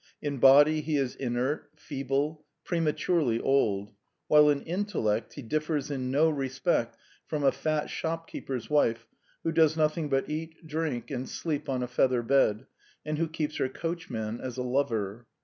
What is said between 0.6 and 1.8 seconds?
he is inert,